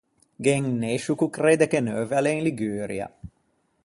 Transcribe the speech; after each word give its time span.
Gh'é 0.43 0.55
un 0.59 0.69
nescio 0.83 1.13
ch'o 1.17 1.33
credde 1.37 1.69
che 1.71 1.83
Neuve 1.87 2.15
a 2.17 2.21
l'é 2.21 2.31
in 2.37 2.41
Liguria. 2.47 3.07